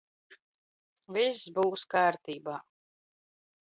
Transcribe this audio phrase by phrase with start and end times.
[1.17, 2.61] Viss b?s k?rt?b?.